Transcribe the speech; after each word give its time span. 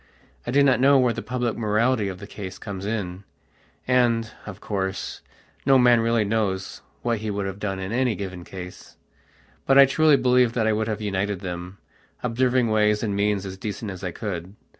I 0.47 0.49
do 0.49 0.63
not 0.63 0.79
know 0.79 0.97
where 0.97 1.13
the 1.13 1.21
public 1.21 1.55
morality 1.55 2.07
of 2.07 2.17
the 2.17 2.25
case 2.25 2.57
comes 2.57 2.87
in, 2.87 3.23
and, 3.87 4.31
of 4.47 4.59
course, 4.59 5.21
no 5.63 5.77
man 5.77 5.99
really 5.99 6.25
knows 6.25 6.81
what 7.03 7.19
he 7.19 7.29
would 7.29 7.45
have 7.45 7.59
done 7.59 7.77
in 7.77 7.91
any 7.91 8.15
given 8.15 8.43
case. 8.43 8.97
But 9.67 9.77
I 9.77 9.85
truly 9.85 10.17
believe 10.17 10.53
that 10.53 10.65
I 10.65 10.73
would 10.73 10.87
have 10.87 11.01
united 11.01 11.41
them, 11.41 11.77
observing 12.23 12.69
ways 12.71 13.03
and 13.03 13.15
means 13.15 13.45
as 13.45 13.57
decent 13.59 13.91
as 13.91 14.03
I 14.03 14.09
could. 14.09 14.55